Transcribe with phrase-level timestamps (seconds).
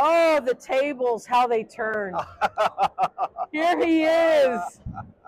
[0.00, 2.14] Oh, the tables, how they turn.
[3.52, 4.80] Here he is,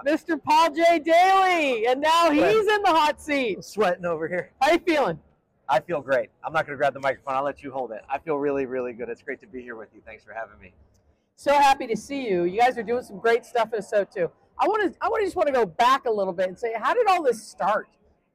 [0.06, 0.40] Mr.
[0.42, 1.00] Paul J.
[1.00, 3.64] Daly, and now he's in the hot seat.
[3.64, 4.50] Sweating over here.
[4.60, 5.18] How you feeling?
[5.68, 6.28] I feel great.
[6.44, 7.34] I'm not going to grab the microphone.
[7.34, 8.02] I'll let you hold it.
[8.08, 9.08] I feel really, really good.
[9.08, 10.02] It's great to be here with you.
[10.04, 10.72] Thanks for having me.
[11.36, 12.44] So happy to see you.
[12.44, 14.30] You guys are doing some great stuff at ASOTU.
[14.58, 14.98] I want to.
[15.00, 17.06] I want to just want to go back a little bit and say, how did
[17.06, 17.88] all this start?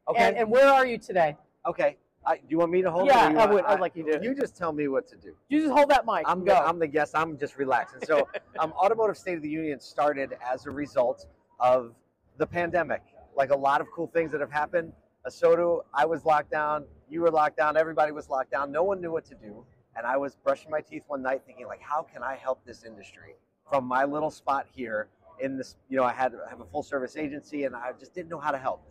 [0.10, 0.24] Okay.
[0.24, 1.38] And, and where are you today?
[1.68, 1.98] okay.
[2.28, 3.34] I, do you want me to hold Yeah, it?
[3.34, 4.20] you I would- I'd like you to.
[4.24, 5.36] You just tell me what to do.
[5.50, 6.24] You just hold that mic.
[6.26, 6.58] I'm and the.
[6.58, 7.14] I'm the guest.
[7.16, 8.00] I'm just relaxing.
[8.06, 8.28] So,
[8.60, 11.28] um, Automotive State of the Union started as a result
[11.60, 11.94] of
[12.38, 13.02] the pandemic.
[13.36, 14.92] Like a lot of cool things that have happened.
[15.28, 16.86] ASOTU, I was locked down.
[17.10, 17.78] You were locked down.
[17.78, 18.72] Everybody was locked down.
[18.72, 19.66] No one knew what to do.
[19.96, 22.84] And I was brushing my teeth one night, thinking like, how can I help this
[22.84, 23.36] industry
[23.70, 25.08] from my little spot here
[25.40, 25.76] in this?
[25.90, 28.40] You know, I had I have a full service agency, and I just didn't know
[28.40, 28.88] how to help.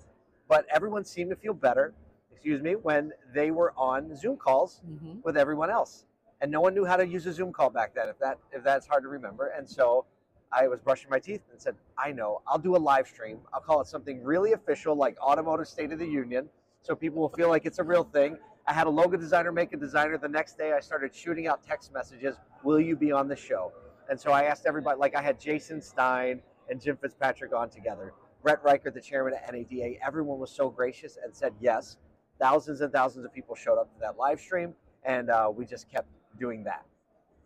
[0.48, 1.94] But everyone seemed to feel better.
[2.34, 5.22] Excuse me, when they were on Zoom calls Mhm.
[5.24, 6.04] with everyone else.
[6.40, 8.64] And no one knew how to use a Zoom call back then, if that if
[8.64, 9.46] that's hard to remember.
[9.46, 10.04] And so
[10.50, 13.40] I was brushing my teeth and said, I know, I'll do a live stream.
[13.52, 16.50] I'll call it something really official like Automotive State of the Union,
[16.82, 18.36] so people will feel like it's a real thing.
[18.66, 20.18] I had a logo designer make a designer.
[20.18, 23.72] The next day I started shooting out text messages, will you be on the show?
[24.10, 28.12] And so I asked everybody, like I had Jason Stein and Jim Fitzpatrick on together.
[28.42, 31.96] Rhett Ricart, the chairman at NADA, everyone was so gracious and said yes.
[32.40, 35.90] Thousands and thousands of people showed up to that live stream, and uh, we just
[35.90, 36.84] kept doing that.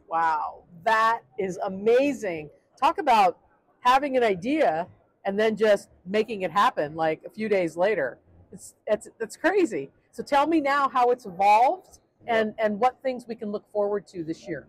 [0.08, 2.50] Wow, that is amazing.
[2.80, 3.39] Talk about
[3.80, 4.86] having an idea
[5.25, 8.19] and then just making it happen like a few days later.
[8.53, 9.91] It's it's that's crazy.
[10.11, 14.06] So tell me now how it's evolved and and what things we can look forward
[14.08, 14.67] to this year.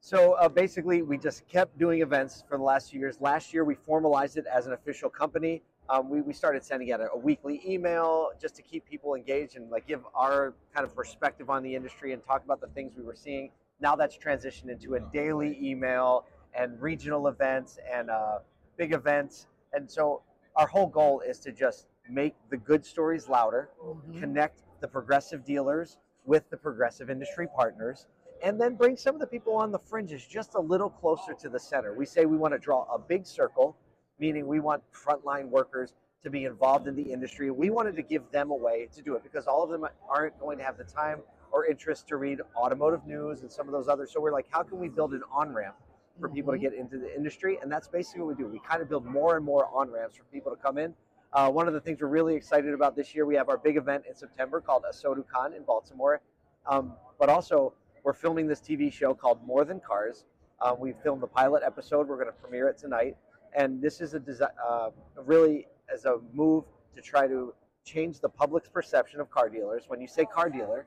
[0.00, 3.20] So uh, basically, we just kept doing events for the last few years.
[3.20, 5.60] Last year, we formalized it as an official company.
[5.90, 9.56] Um, we, we started sending out a, a weekly email just to keep people engaged
[9.56, 12.92] and like give our kind of perspective on the industry and talk about the things
[12.96, 13.50] we were seeing.
[13.80, 18.38] Now that's transitioned into a daily email and regional events and uh,
[18.76, 19.46] big events.
[19.72, 20.22] And so
[20.56, 23.70] our whole goal is to just make the good stories louder,
[24.18, 28.06] connect the progressive dealers with the progressive industry partners,
[28.42, 31.48] and then bring some of the people on the fringes just a little closer to
[31.48, 31.94] the center.
[31.94, 33.76] We say we want to draw a big circle,
[34.18, 37.50] meaning we want frontline workers to be involved in the industry.
[37.50, 40.38] We wanted to give them a way to do it because all of them aren't
[40.40, 41.20] going to have the time
[41.52, 44.10] or interest to read automotive news and some of those others.
[44.12, 45.76] So we're like, how can we build an on ramp
[46.20, 46.62] for people to Mhm.
[46.62, 47.58] get into the industry?
[47.62, 48.48] And that's basically what we do.
[48.50, 50.94] We kind of build more and more on ramps for people to come in.
[51.32, 53.76] Uh, one of the things we're really excited about this year, we have our big
[53.76, 56.20] event in September called ASOTUCon in Baltimore.
[56.66, 60.24] Um, but also, we're filming this TV show called More Than Cars.
[60.60, 62.08] Uh, we filmed the pilot episode.
[62.08, 63.16] We're going to premiere it tonight.
[63.56, 64.20] And this is a
[64.64, 64.90] uh,
[65.24, 66.64] really as a move
[66.94, 67.54] to try to
[67.84, 69.84] change the public's perception of car dealers.
[69.88, 70.86] When you say car dealer,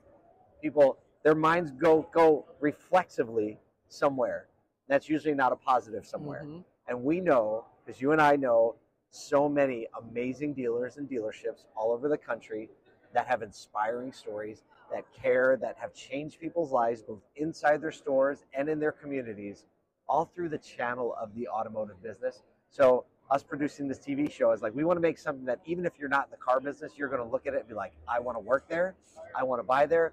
[0.62, 4.48] people their minds go go reflexively somewhere.
[4.88, 6.44] That's usually not a positive somewhere.
[6.46, 6.64] Mhm.
[6.88, 8.76] And we know, because you and I know,
[9.12, 12.70] so many amazing dealers and dealerships all over the country
[13.14, 18.46] that have inspiring stories, that care, that have changed people's lives both inside their stores
[18.54, 19.66] and in their communities,
[20.12, 22.44] all through the channel of the automotive business.
[22.70, 25.86] So, us producing this TV show is like, we want to make something that even
[25.86, 27.74] if you're not in the car business, you're going to look at it and be
[27.74, 28.94] like, I want to work there,
[29.34, 30.12] I want to buy there.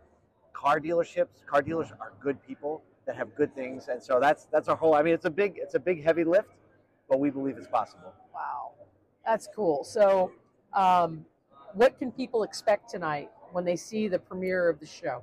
[0.52, 4.68] Car dealerships, car dealers are good people that have good things, and so that's that's
[4.68, 4.94] our whole.
[4.94, 6.50] I mean, it's a big, it's a big heavy lift,
[7.08, 8.12] but we believe it's possible.
[8.32, 8.72] Wow,
[9.26, 9.82] that's cool.
[9.82, 10.32] So,
[10.74, 11.24] um,
[11.74, 15.22] what can people expect tonight when they see the premiere of the show?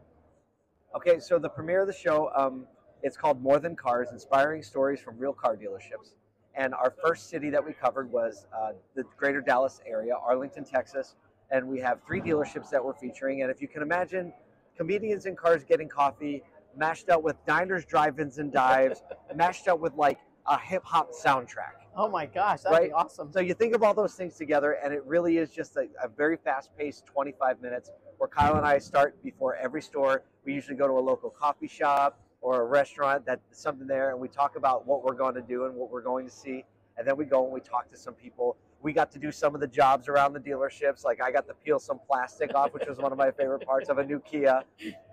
[0.96, 2.66] Okay, so the premiere of the show, um,
[3.04, 6.16] it's called More Than Cars: Inspiring Stories from Real Car Dealerships.
[6.56, 11.16] And our first city that we covered was uh, the Greater Dallas area, Arlington, Texas.
[11.52, 13.42] And we have three dealerships that we're featuring.
[13.42, 14.32] And if you can imagine,
[14.78, 16.44] comedians in cars getting coffee,
[16.78, 19.04] mashed up with diners, drive-ins, and dives,
[19.36, 20.18] mashed up with like
[20.48, 21.86] a hip hop soundtrack.
[21.96, 22.92] Oh my gosh, that'd be Right.
[22.94, 23.32] awesome.
[23.32, 26.08] So you think of all those things together, and it really is just a, a
[26.08, 30.24] very fast-paced 25 minutes where Kyle and I start before every store.
[30.46, 34.20] We usually go to a local coffee shop or a restaurant that's something there, and
[34.20, 36.64] we talk about what we're going to do and what we're going to see,
[36.96, 38.56] and then we go and we talk to some people.
[38.84, 41.56] We got to do some of the jobs around the dealerships, like I got to
[41.56, 44.62] peel some plastic off, which was one of my favorite parts of a new Kia,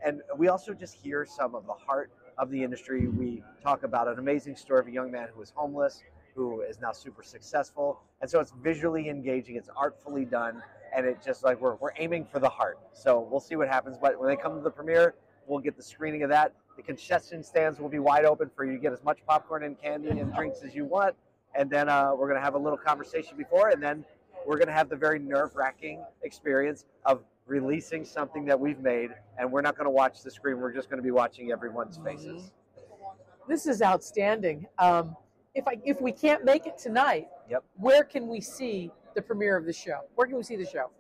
[0.05, 3.08] and we also just hear some of the heart of the industry.
[3.08, 6.02] We talk about an amazing story of a young man who was homeless
[6.35, 8.00] who is now super successful.
[8.20, 10.62] And so it's visually engaging, it's artfully done,
[10.94, 12.78] and it just like we're, we're aiming for the heart.
[12.94, 13.96] So we'll see what happens.
[14.00, 15.14] But when they come to the premiere,
[15.46, 16.55] we'll get the screening of that.
[16.77, 19.81] The concession stands will be wide open for you to get as much popcorn and
[19.81, 21.15] candy and drinks as you want.
[21.55, 24.05] And then uh, we're going to have a little conversation before, and then
[24.47, 29.11] we're going to have the very nerve wracking experience of releasing something that we've made.
[29.39, 31.99] And we're not going to watch the screen, we're just going to be watching everyone's
[32.03, 32.53] faces.
[33.49, 34.67] This is outstanding.
[34.79, 35.17] Um,
[35.55, 37.65] if I if we can't make it tonight, Yep.
[37.77, 40.01] where can we see the premiere of the show?
[40.15, 40.91] Where can we see the show?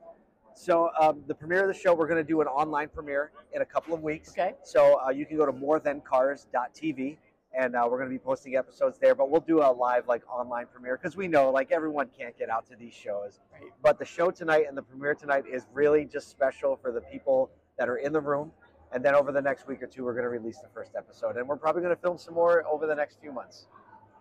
[0.54, 3.62] So um, the premiere of the show, we're going to do an online premiere in
[3.62, 4.30] a couple of weeks.
[4.30, 4.54] Okay.
[4.62, 7.16] So uh, you can go to morethancars.tv
[7.54, 9.14] and uh, we're going to be posting episodes there.
[9.14, 12.48] But we'll do a live like online premiere because we know like everyone can't get
[12.48, 13.40] out to these shows.
[13.52, 13.70] Right.
[13.82, 17.50] But the show tonight and the premiere tonight is really just special for the people
[17.78, 18.52] that are in the room.
[18.94, 21.38] And then over the next week or two, we're going to release the first episode,
[21.38, 23.66] and we're probably going to film some more over the next few months.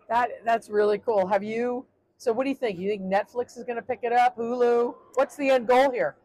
[0.08, 1.28] That that's really cool.
[1.28, 1.86] Have you?
[2.18, 2.80] So what do you think?
[2.80, 4.38] You think Netflix is going to pick it up?
[4.38, 4.96] Hulu?
[5.16, 6.16] What's the end goal here?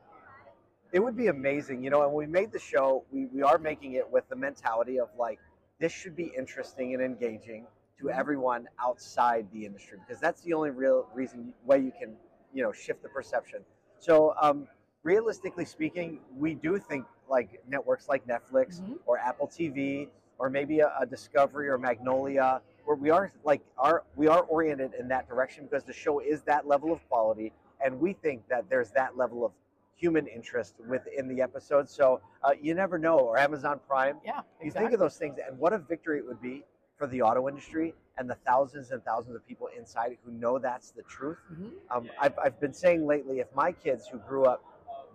[0.92, 2.02] It would be amazing, you know.
[2.04, 5.38] And we made the show, we, we are making it with the mentality of like
[5.78, 7.66] this should be interesting and engaging
[8.00, 12.14] to everyone outside the industry because that's the only real reason way you can
[12.52, 13.60] you know shift the perception.
[13.98, 14.68] So um,
[15.02, 18.98] realistically speaking, we do think like networks like Netflix Mhm.
[19.06, 20.08] or Apple TV
[20.38, 24.92] or maybe a, a Discovery or Magnolia, where we are like are we are oriented
[24.98, 27.52] in that direction because the show is that level of quality,
[27.84, 29.52] and we think that there's that level of
[29.96, 31.88] human interest within the episode.
[31.88, 33.18] So uh, you never know.
[33.18, 36.40] Or Amazon Prime, Yeah, you think of those things, and what a victory it would
[36.40, 36.64] be
[36.96, 40.90] for the auto industry and the thousands and thousands of people inside who know that's
[40.90, 41.38] the truth.
[41.52, 41.70] Mhm.
[41.90, 44.62] Um, I've, I've been saying lately, if my kids who grew up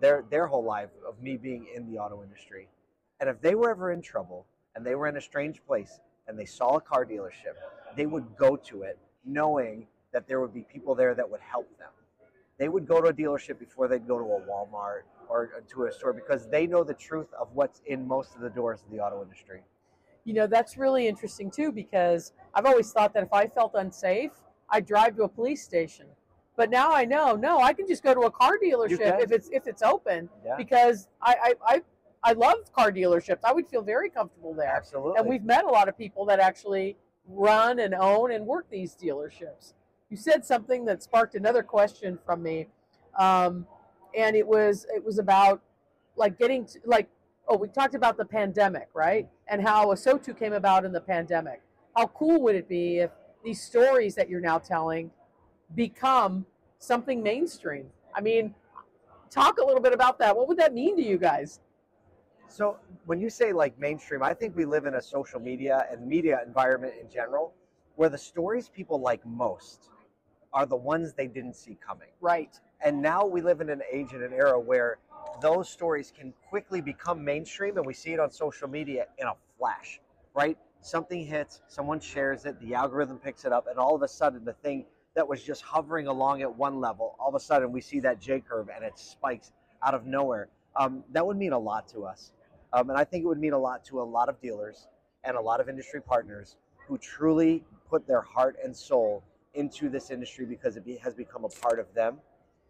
[0.00, 2.68] their their whole life of me being in the auto industry,
[3.20, 6.38] and if they were ever in trouble and they were in a strange place and
[6.38, 7.54] they saw a car dealership,
[7.96, 11.68] they would go to it knowing that there would be people there that would help
[11.78, 11.90] them.
[12.58, 15.84] They would go to a dealership before they'd go to a Walmart or uh, to
[15.84, 18.90] a store because they know the truth of what's in most of the doors of
[18.90, 19.62] the auto industry.
[20.24, 24.30] You know, that's really interesting too because I've always thought that if I felt unsafe,
[24.70, 26.06] I'd drive to a police station.
[26.56, 29.48] But now I know, no, I can just go to a car dealership if it's
[29.50, 31.82] if it's open Yeah, because I I, I
[32.24, 33.40] I love car dealerships.
[33.42, 34.68] I would feel very comfortable there.
[34.68, 35.18] absolutely.
[35.18, 36.96] And we've met a lot of people that actually
[37.26, 39.72] run and own and work these dealerships.
[40.12, 42.66] You said something that sparked another question from me,
[43.18, 43.66] um,
[44.14, 45.62] and it was it was about
[46.16, 47.08] like getting to, like
[47.48, 51.62] oh we talked about the pandemic right and how ASOTU came about in the pandemic.
[51.96, 53.10] How cool would it be if
[53.42, 55.10] these stories that you're now telling
[55.74, 56.44] become
[56.78, 57.86] something mainstream?
[58.14, 58.54] I mean,
[59.30, 60.36] talk a little bit about that.
[60.36, 61.60] What would that mean to you guys?
[62.48, 62.76] So
[63.06, 66.42] when you say like mainstream, I think we live in a social media and media
[66.46, 67.54] environment in general
[67.96, 69.88] where the stories people like most
[70.52, 72.08] are the ones they didn't see coming.
[72.20, 72.58] Right.
[72.84, 74.98] And now we live in an age and an era where
[75.40, 79.34] those stories can quickly become mainstream and we see it on social media in a
[79.58, 80.00] flash,
[80.34, 80.58] right?
[80.80, 84.44] Something hits, someone shares it, the algorithm picks it up, and all of a sudden
[84.44, 84.84] the thing
[85.14, 88.20] that was just hovering along at one level, all of a sudden we see that
[88.20, 89.52] J curve and it spikes
[89.86, 90.48] out of nowhere.
[90.76, 92.32] Um, that would mean a lot to us.
[92.72, 94.88] Um, and I think it would mean a lot to a lot of dealers
[95.24, 96.56] and a lot of industry partners
[96.88, 99.22] who truly put their heart and soul
[99.54, 102.18] into this industry because it be, has become a part of them.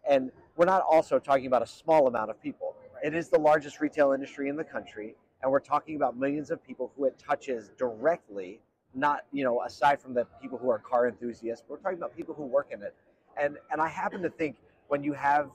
[0.07, 2.75] And we're not also talking about a small amount of people.
[3.03, 6.63] It is the largest retail industry in the country, and we're talking about millions of
[6.63, 8.59] people who it touches directly.
[8.95, 12.33] Not you know aside from the people who are car enthusiasts, we're talking about people
[12.33, 12.93] who work in it.
[13.35, 14.57] And and I happen to think
[14.87, 15.49] when you have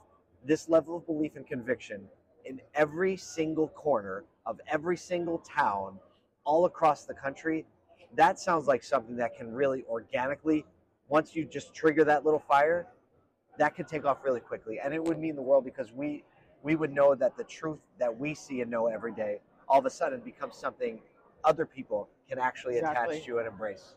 [0.45, 2.01] this level of belief and conviction
[2.45, 5.97] in every single corner of every single town
[6.43, 7.65] all across the country,
[8.15, 10.65] that sounds like something that can really organically,
[11.09, 12.87] once you just trigger that little fire,
[13.57, 14.79] that could take off really quickly.
[14.81, 16.23] And it would mean the world because we
[16.61, 19.85] we would know that the truth that we see and know every day all of
[19.85, 20.99] a sudden becomes something
[21.45, 23.15] other people can actually Exactly.
[23.17, 23.95] attach to and embrace.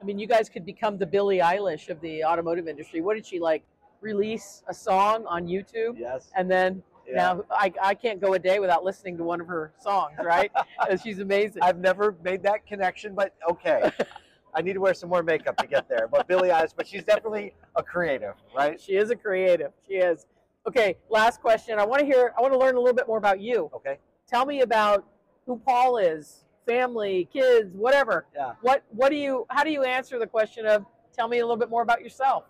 [0.00, 3.00] I mean, you guys could become the Billie Eilish of the automotive industry.
[3.00, 3.62] What did she like?
[4.02, 6.30] Release a song on YouTube, Yes.
[6.36, 6.82] and then
[7.14, 10.52] now I, I can't go a day without listening to one of her songs, right?
[11.02, 11.62] she's amazing.
[11.62, 13.90] I've never made that connection, but okay.
[14.56, 16.08] I need to wear some more makeup to get there.
[16.10, 18.80] But Billie Eilish, but she's definitely a creative, right?
[18.80, 19.72] She is a creative.
[19.86, 20.26] She is.
[20.66, 21.78] Okay, last question.
[21.78, 22.32] I want to hear.
[22.36, 23.70] I want to learn a little bit more about you.
[23.74, 23.98] Okay.
[24.26, 25.04] Tell me about
[25.44, 28.26] who Paul is, family, kids, whatever.
[28.34, 28.54] Yeah.
[28.62, 29.46] What What do you?
[29.50, 30.86] How do you answer the question of?
[31.14, 32.44] Tell me a little bit more about yourself.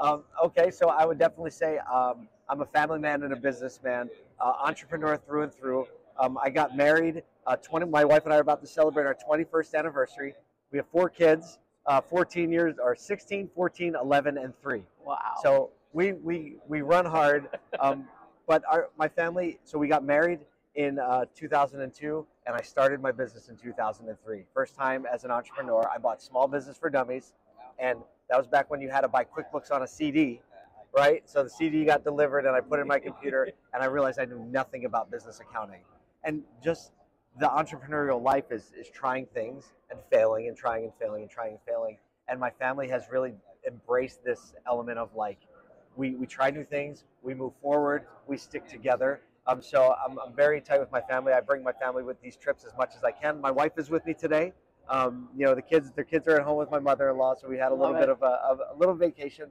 [0.00, 4.10] Um, okay, so I would definitely say um, I'm a family man and a businessman,
[4.40, 5.86] uh, entrepreneur through and through.
[6.18, 7.22] Um, I got married.
[7.46, 7.86] Uh, 20.
[7.86, 10.34] My wife and I are about to celebrate our 21st anniversary.
[10.70, 14.82] We have four kids, uh, 14 years, or 16, 14, 11, and three.
[15.04, 15.18] Wow.
[15.42, 17.48] So we we we run hard.
[17.80, 18.06] Um,
[18.46, 19.58] but our my family.
[19.64, 20.40] So we got married
[20.74, 24.44] in uh, 2002, and I started my business in 2003.
[24.54, 25.88] First time as an entrepreneur.
[25.92, 27.34] I bought Small Business for Dummies,
[27.78, 27.98] and
[28.30, 30.40] that was back when you had to buy QuickBooks on a CD,
[30.96, 31.22] right?
[31.28, 34.18] So the CD got delivered, and I put it in my computer, and I realized
[34.20, 35.80] I knew nothing about business accounting.
[36.24, 36.92] And just
[37.38, 41.50] the entrepreneurial life is is trying things and failing and trying and failing and trying
[41.52, 41.98] and failing.
[42.28, 43.34] And my family has really
[43.66, 45.38] embraced this element of like
[45.96, 49.20] we, we try new things, we move forward, we stick together.
[49.46, 51.32] Um, so I'm, I'm very tight with my family.
[51.32, 53.40] I bring my family with these trips as much as I can.
[53.40, 54.52] My wife is with me today.
[54.88, 57.58] Um, you know, the kids, their kids are at home with my mother-in-law, so we
[57.58, 59.46] had a little Love bit of a, of a little vacation.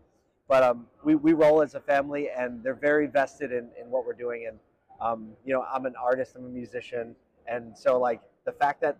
[0.48, 4.06] But um, we, we roll as a family, and they're very vested in, in what
[4.06, 4.48] we're doing.
[4.48, 4.60] And
[5.02, 7.16] um, you know, I'm an artist, I'm a musician,
[7.48, 8.98] and so like the fact that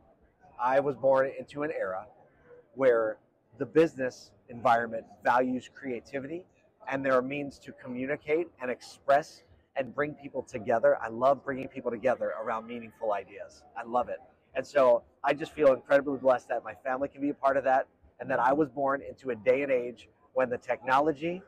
[0.62, 2.06] I was born into an era
[2.76, 3.18] where
[3.58, 6.46] the business environment values creativity
[6.90, 9.44] and there are means to communicate and express
[9.76, 10.98] and bring people together.
[11.02, 13.64] I love bringing people together around meaningful ideas.
[13.78, 14.20] I love it.
[14.56, 17.64] And so I just feel incredibly blessed that my family can be a part of
[17.66, 17.88] that
[18.20, 21.42] and that I was born into a day and age when the technology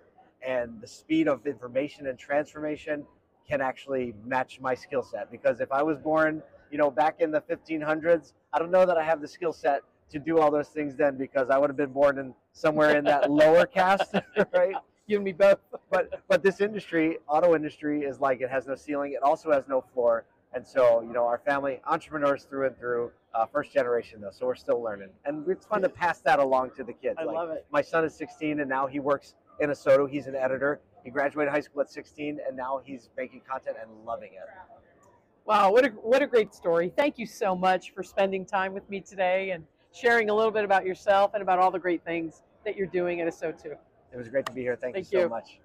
[0.45, 3.05] and the speed of information and transformation
[3.47, 5.31] can actually match my skill set.
[5.31, 8.97] Because if I was born, you know, back in the 1500s, I don't know that
[8.97, 11.77] I have the skill set to do all those things then because I would have
[11.77, 14.15] been born in somewhere in that lower caste,
[14.53, 14.75] right?
[15.07, 15.59] You and me both.
[15.89, 19.13] but but this industry, auto industry, is like it has no ceiling.
[19.13, 20.25] It also has no floor.
[20.53, 24.47] And so, you know, our family, entrepreneurs through and through, uh, first generation though, so
[24.47, 27.17] we're still learning, and it's fun to pass that along to the kids.
[27.19, 27.65] I like, love it.
[27.71, 30.09] My son is 16, and now he works in ASOTU.
[30.09, 30.79] He's an editor.
[31.03, 34.49] He graduated high school at 16, and now he's making content and loving it.
[35.49, 36.93] Wow, what a what a great story.
[36.95, 40.63] Thank you so much for spending time with me today and sharing a little bit
[40.63, 43.75] about yourself and about all the great things that you're doing at ASOTU.
[44.13, 44.77] It was great to be here.
[44.79, 45.29] Thank, Thank you so you.
[45.29, 45.59] much.